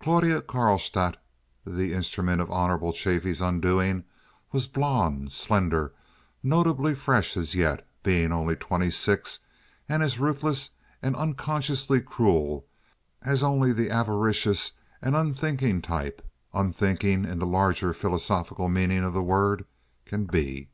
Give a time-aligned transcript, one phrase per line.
[0.00, 5.92] Claudia Carlstadt—the instrument of the Honorable Chaffee's undoing—was blonde, slender,
[6.42, 9.40] notably fresh as yet, being only twenty six,
[9.86, 10.70] and as ruthless
[11.02, 12.66] and unconsciously cruel
[13.20, 20.24] as only the avaricious and unthinking type—unthinking in the larger philosophic meaning of the word—can
[20.24, 20.70] be.